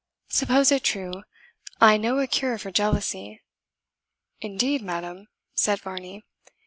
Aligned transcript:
Suppose 0.29 0.71
it 0.71 0.83
true, 0.83 1.21
I 1.79 1.97
know 1.97 2.17
a 2.17 2.25
cure 2.25 2.57
for 2.57 2.71
jealousy." 2.71 3.39
"Indeed, 4.41 4.81
madam?" 4.81 5.27
said 5.53 5.79
Varney. 5.81 6.23